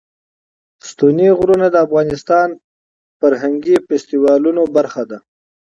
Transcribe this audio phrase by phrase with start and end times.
[0.89, 2.59] ستوني غرونه د افغانستان د
[3.19, 5.17] فرهنګي فستیوالونو برخه ده.